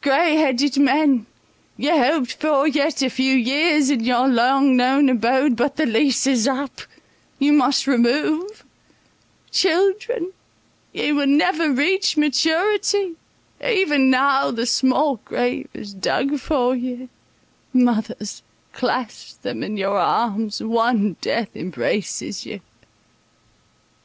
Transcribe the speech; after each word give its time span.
Grey 0.00 0.34
headed 0.34 0.76
men, 0.78 1.26
ye 1.76 1.90
hoped 1.96 2.32
for 2.32 2.66
yet 2.66 3.02
a 3.02 3.08
few 3.08 3.36
years 3.36 3.88
in 3.88 4.02
your 4.02 4.26
long 4.26 4.76
known 4.76 5.08
abode—but 5.08 5.76
the 5.76 5.86
lease 5.86 6.26
is 6.26 6.48
up, 6.48 6.80
you 7.38 7.52
must 7.52 7.86
remove—children, 7.86 10.32
ye 10.92 11.12
will 11.12 11.28
never 11.28 11.70
reach 11.70 12.16
maturity, 12.16 13.14
even 13.64 14.10
now 14.10 14.50
the 14.50 14.66
small 14.66 15.18
grave 15.24 15.68
is 15.72 15.94
dug 15.94 16.40
for 16.40 16.74
ye— 16.74 17.08
mothers, 17.72 18.42
clasp 18.72 19.40
them 19.42 19.62
in 19.62 19.76
your 19.76 20.00
arms, 20.00 20.60
one 20.60 21.14
death 21.20 21.50
embraces 21.54 22.44
you!" 22.44 22.58